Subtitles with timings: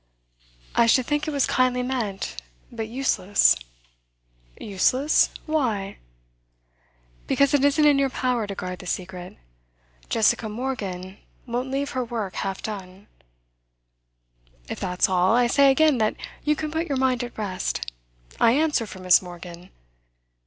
[0.73, 3.55] 'I should think it was kindly meant, but useless.'
[4.59, 5.29] 'Useless?
[5.45, 5.97] Why?'
[7.27, 9.37] 'Because it isn't in your power to guard the secret.
[10.09, 13.05] Jessica Morgan won't leave her work half done.'
[14.67, 17.91] 'If that's all, I say again that you can put your mind at rest.
[18.39, 19.21] I answer for Miss.
[19.21, 19.69] Morgan.